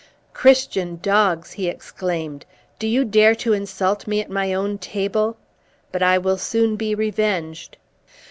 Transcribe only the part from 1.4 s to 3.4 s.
he exclaimed, "do you dare